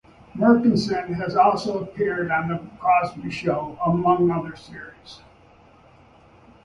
[0.35, 5.19] Merkerson has also appeared on "The Cosby Show", among other series.